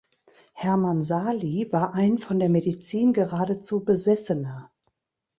[0.53, 4.71] Hermann Sahli war ein von der Medizin geradezu Besessener.